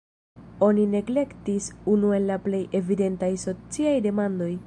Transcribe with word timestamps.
Oni 0.67 0.85
neglektis 0.93 1.67
unu 1.93 2.09
el 2.17 2.25
la 2.31 2.39
plej 2.47 2.63
evidentaj 2.81 3.31
sociaj 3.47 3.95
demandoj. 4.09 4.53